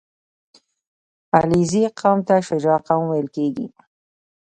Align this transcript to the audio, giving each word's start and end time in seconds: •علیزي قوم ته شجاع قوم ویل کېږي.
•علیزي 1.37 1.83
قوم 1.99 2.19
ته 2.27 2.35
شجاع 2.47 2.79
قوم 2.87 3.03
ویل 3.07 3.27
کېږي. 3.35 3.67